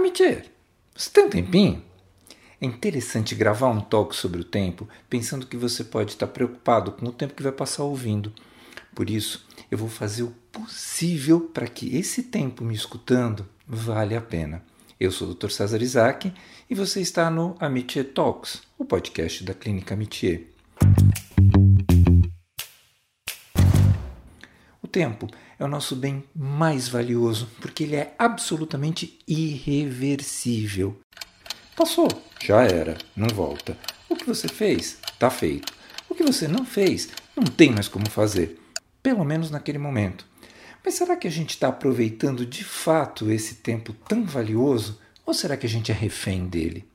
[0.00, 0.46] Amitier,
[0.96, 1.84] você tem um tempinho?
[2.58, 7.04] É interessante gravar um talk sobre o tempo, pensando que você pode estar preocupado com
[7.04, 8.32] o tempo que vai passar ouvindo.
[8.94, 14.22] Por isso, eu vou fazer o possível para que esse tempo me escutando vale a
[14.22, 14.64] pena.
[14.98, 15.50] Eu sou o Dr.
[15.50, 16.32] César Isaac
[16.68, 20.46] e você está no Amitier Talks, o podcast da Clínica Amitier.
[24.82, 25.28] O tempo
[25.60, 30.98] é o nosso bem mais valioso, porque ele é absolutamente irreversível.
[31.76, 32.08] Passou,
[32.42, 33.76] já era, não volta.
[34.08, 35.70] O que você fez, está feito.
[36.08, 38.58] O que você não fez, não tem mais como fazer,
[39.02, 40.24] pelo menos naquele momento.
[40.82, 45.58] Mas será que a gente está aproveitando de fato esse tempo tão valioso ou será
[45.58, 46.88] que a gente é refém dele?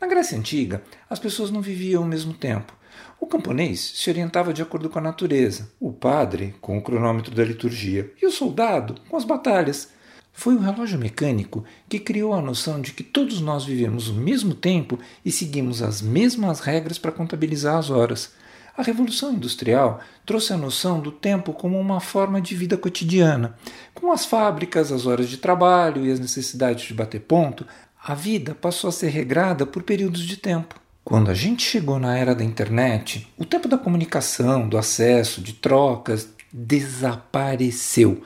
[0.00, 2.75] Na Grécia Antiga, as pessoas não viviam ao mesmo tempo.
[3.20, 7.44] O camponês se orientava de acordo com a natureza, o padre com o cronômetro da
[7.44, 9.88] liturgia e o soldado com as batalhas.
[10.32, 14.54] Foi o relógio mecânico que criou a noção de que todos nós vivemos o mesmo
[14.54, 18.32] tempo e seguimos as mesmas regras para contabilizar as horas.
[18.76, 23.56] A Revolução Industrial trouxe a noção do tempo como uma forma de vida cotidiana.
[23.94, 27.66] Com as fábricas, as horas de trabalho e as necessidades de bater ponto,
[28.04, 30.78] a vida passou a ser regrada por períodos de tempo.
[31.08, 35.52] Quando a gente chegou na era da internet, o tempo da comunicação, do acesso, de
[35.52, 38.24] trocas, desapareceu.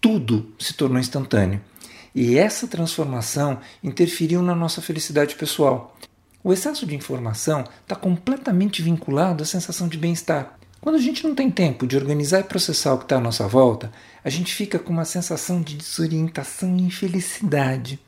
[0.00, 1.60] Tudo se tornou instantâneo.
[2.12, 5.96] E essa transformação interferiu na nossa felicidade pessoal.
[6.42, 10.58] O excesso de informação está completamente vinculado à sensação de bem-estar.
[10.80, 13.46] Quando a gente não tem tempo de organizar e processar o que está à nossa
[13.46, 13.92] volta,
[14.24, 18.00] a gente fica com uma sensação de desorientação e infelicidade.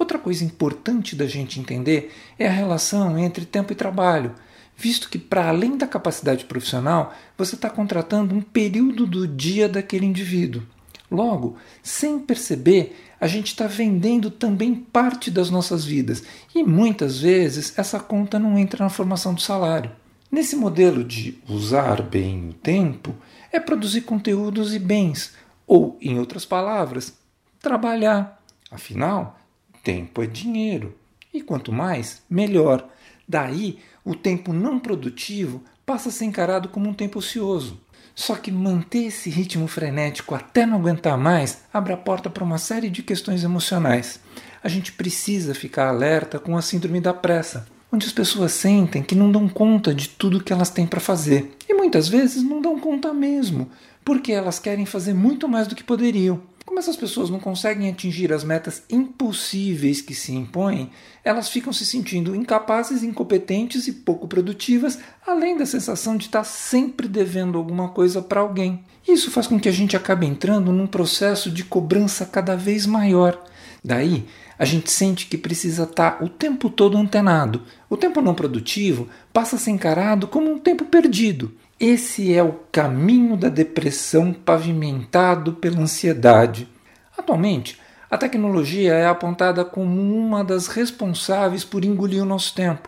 [0.00, 4.34] Outra coisa importante da gente entender é a relação entre tempo e trabalho,
[4.74, 10.06] visto que, para além da capacidade profissional, você está contratando um período do dia daquele
[10.06, 10.62] indivíduo.
[11.10, 16.22] Logo, sem perceber, a gente está vendendo também parte das nossas vidas
[16.54, 19.92] e muitas vezes essa conta não entra na formação do salário.
[20.32, 23.14] Nesse modelo de usar bem o tempo,
[23.52, 25.34] é produzir conteúdos e bens,
[25.66, 27.12] ou, em outras palavras,
[27.60, 28.40] trabalhar.
[28.70, 29.39] Afinal,
[29.82, 30.94] Tempo é dinheiro.
[31.32, 32.88] E quanto mais, melhor.
[33.26, 37.80] Daí, o tempo não produtivo passa a ser encarado como um tempo ocioso.
[38.14, 42.58] Só que manter esse ritmo frenético até não aguentar mais abre a porta para uma
[42.58, 44.20] série de questões emocionais.
[44.62, 49.14] A gente precisa ficar alerta com a síndrome da pressa, onde as pessoas sentem que
[49.14, 51.56] não dão conta de tudo que elas têm para fazer.
[51.68, 53.70] E muitas vezes não dão conta mesmo,
[54.04, 56.42] porque elas querem fazer muito mais do que poderiam.
[56.70, 60.92] Como essas pessoas não conseguem atingir as metas impossíveis que se impõem,
[61.24, 67.08] elas ficam se sentindo incapazes, incompetentes e pouco produtivas, além da sensação de estar sempre
[67.08, 68.84] devendo alguma coisa para alguém.
[69.06, 73.49] Isso faz com que a gente acabe entrando num processo de cobrança cada vez maior.
[73.82, 74.26] Daí,
[74.58, 77.62] a gente sente que precisa estar o tempo todo antenado.
[77.88, 82.60] O tempo não produtivo passa a ser encarado como um tempo perdido esse é o
[82.70, 86.68] caminho da depressão pavimentado pela ansiedade.
[87.16, 87.80] Atualmente,
[88.10, 92.86] a tecnologia é apontada como uma das responsáveis por engolir o nosso tempo.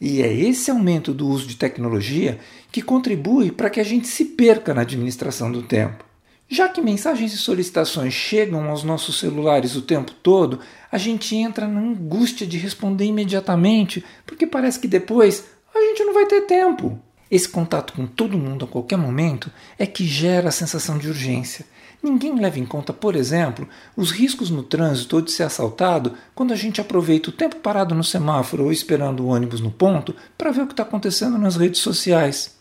[0.00, 2.40] E é esse aumento do uso de tecnologia
[2.72, 6.04] que contribui para que a gente se perca na administração do tempo.
[6.48, 11.66] Já que mensagens e solicitações chegam aos nossos celulares o tempo todo, a gente entra
[11.66, 17.00] na angústia de responder imediatamente, porque parece que depois a gente não vai ter tempo.
[17.28, 21.66] Esse contato com todo mundo a qualquer momento é que gera a sensação de urgência.
[22.00, 26.52] Ninguém leva em conta, por exemplo, os riscos no trânsito ou de ser assaltado quando
[26.52, 30.52] a gente aproveita o tempo parado no semáforo ou esperando o ônibus no ponto para
[30.52, 32.56] ver o que está acontecendo nas redes sociais.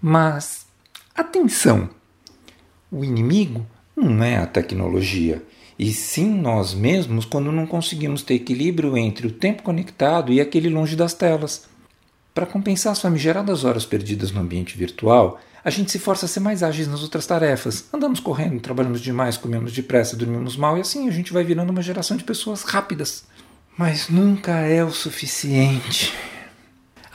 [0.00, 0.64] Mas,
[1.14, 1.90] atenção!
[2.96, 3.66] O inimigo
[3.96, 5.42] não é a tecnologia,
[5.76, 10.68] e sim nós mesmos quando não conseguimos ter equilíbrio entre o tempo conectado e aquele
[10.68, 11.64] longe das telas.
[12.32, 16.38] Para compensar as famigeradas horas perdidas no ambiente virtual, a gente se força a ser
[16.38, 17.86] mais ágeis nas outras tarefas.
[17.92, 21.82] Andamos correndo, trabalhamos demais, comemos depressa, dormimos mal e assim a gente vai virando uma
[21.82, 23.24] geração de pessoas rápidas.
[23.76, 26.14] Mas nunca é o suficiente.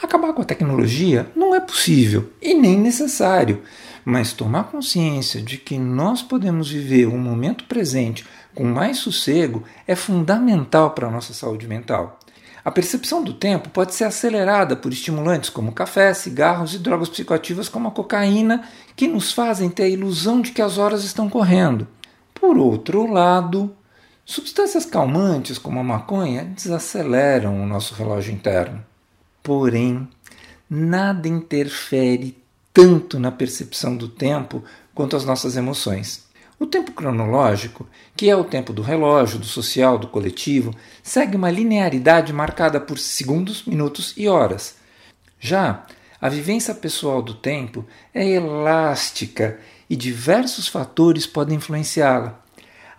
[0.02, 3.62] Acabar com a tecnologia não é possível e nem necessário,
[4.06, 8.26] mas tomar consciência de que nós podemos viver o um momento presente
[8.56, 12.18] com mais sossego é fundamental para a nossa saúde mental.
[12.64, 17.68] A percepção do tempo pode ser acelerada por estimulantes como café, cigarros e drogas psicoativas
[17.68, 18.64] como a cocaína,
[18.96, 21.86] que nos fazem ter a ilusão de que as horas estão correndo.
[22.34, 23.76] Por outro lado,
[24.24, 28.89] substâncias calmantes como a maconha desaceleram o nosso relógio interno.
[29.50, 30.08] Porém,
[30.70, 32.38] nada interfere
[32.72, 34.64] tanto na percepção do tempo
[34.94, 36.28] quanto as nossas emoções.
[36.60, 41.50] O tempo cronológico, que é o tempo do relógio, do social, do coletivo, segue uma
[41.50, 44.76] linearidade marcada por segundos, minutos e horas.
[45.40, 45.84] Já
[46.22, 49.60] a vivência pessoal do tempo é elástica
[49.90, 52.40] e diversos fatores podem influenciá-la.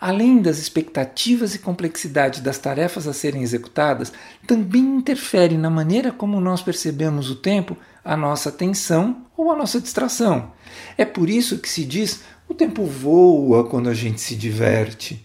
[0.00, 4.10] Além das expectativas e complexidade das tarefas a serem executadas,
[4.46, 9.78] também interfere na maneira como nós percebemos o tempo, a nossa atenção ou a nossa
[9.78, 10.52] distração.
[10.96, 15.22] É por isso que se diz o tempo voa quando a gente se diverte.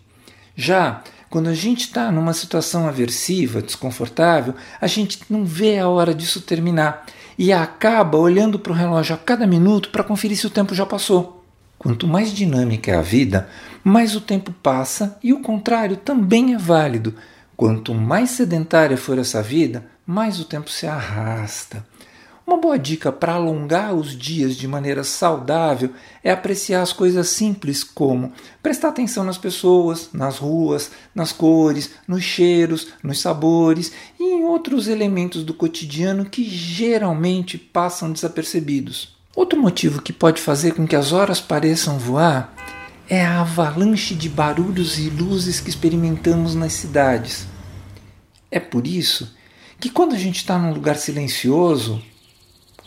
[0.56, 6.14] Já quando a gente está numa situação aversiva, desconfortável, a gente não vê a hora
[6.14, 7.06] disso terminar
[7.38, 10.86] e acaba olhando para o relógio a cada minuto para conferir se o tempo já
[10.86, 11.45] passou.
[11.86, 13.48] Quanto mais dinâmica é a vida,
[13.84, 17.14] mais o tempo passa e o contrário também é válido.
[17.56, 21.86] Quanto mais sedentária for essa vida, mais o tempo se arrasta.
[22.48, 25.92] Uma boa dica para alongar os dias de maneira saudável
[26.24, 28.34] é apreciar as coisas simples, como
[28.64, 34.88] prestar atenção nas pessoas, nas ruas, nas cores, nos cheiros, nos sabores e em outros
[34.88, 39.15] elementos do cotidiano que geralmente passam desapercebidos.
[39.36, 42.54] Outro motivo que pode fazer com que as horas pareçam voar
[43.10, 47.46] é a avalanche de barulhos e luzes que experimentamos nas cidades.
[48.50, 49.36] É por isso
[49.80, 52.02] que quando a gente está num lugar silencioso,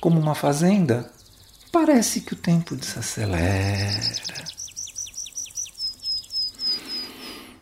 [0.00, 1.12] como uma fazenda,
[1.70, 4.48] parece que o tempo desacelera.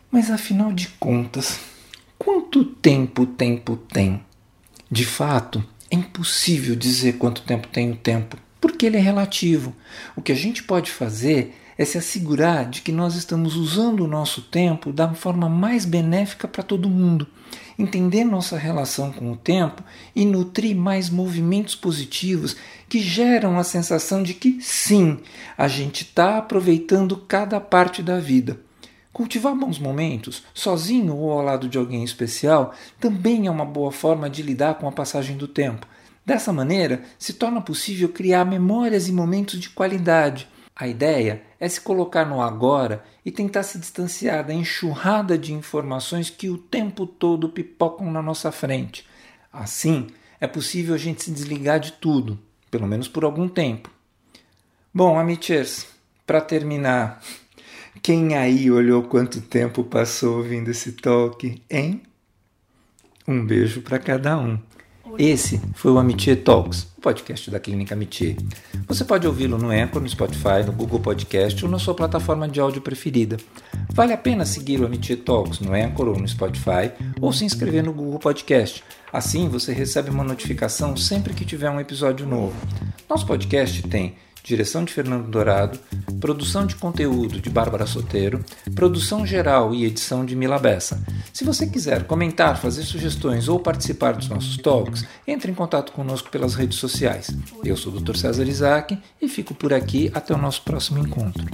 [0.09, 1.59] Mas afinal de contas,
[2.17, 4.23] quanto tempo o tempo tem?
[4.89, 5.61] De fato,
[5.91, 8.37] é impossível dizer quanto tempo tem o tempo,
[8.67, 9.73] porque ele é relativo.
[10.15, 14.07] O que a gente pode fazer é se assegurar de que nós estamos usando o
[14.07, 17.27] nosso tempo da forma mais benéfica para todo mundo
[17.77, 19.83] entender nossa relação com o tempo
[20.15, 22.55] e nutrir mais movimentos positivos
[22.89, 25.19] que geram a sensação de que sim,
[25.57, 28.59] a gente está aproveitando cada parte da vida.
[29.13, 34.29] Cultivar bons momentos, sozinho ou ao lado de alguém especial, também é uma boa forma
[34.29, 35.87] de lidar com a passagem do tempo.
[36.27, 40.45] Dessa maneira, se torna possível criar memórias e momentos de qualidade
[40.75, 46.29] a ideia é se colocar no agora e tentar se distanciar da enxurrada de informações
[46.29, 49.07] que o tempo todo pipocam na nossa frente.
[49.51, 50.07] Assim,
[50.39, 52.37] é possível a gente se desligar de tudo,
[52.69, 53.89] pelo menos por algum tempo.
[54.93, 55.87] Bom, amichers,
[56.27, 57.23] para terminar,
[58.03, 62.03] quem aí olhou quanto tempo passou ouvindo esse talk, hein?
[63.25, 64.59] Um beijo para cada um.
[65.17, 68.35] Esse foi o Amitié Talks, o podcast da Clínica Amitié.
[68.87, 72.59] Você pode ouvi-lo no Anchor, no Spotify, no Google Podcast ou na sua plataforma de
[72.59, 73.37] áudio preferida.
[73.93, 77.83] Vale a pena seguir o Amitié Talks no Anchor ou no Spotify ou se inscrever
[77.83, 78.83] no Google Podcast.
[79.11, 82.55] Assim você recebe uma notificação sempre que tiver um episódio novo.
[83.09, 84.15] Nosso podcast tem
[84.47, 85.77] direção de Fernando Dourado,
[86.21, 91.03] produção de conteúdo de Bárbara Soteiro, produção geral e edição de Mila Bessa.
[91.33, 96.29] Se você quiser comentar, fazer sugestões ou participar dos nossos talks, entre em contato conosco
[96.29, 97.29] pelas redes sociais.
[97.63, 98.15] Eu sou o Dr.
[98.15, 101.45] César Isaac e fico por aqui até o nosso próximo encontro.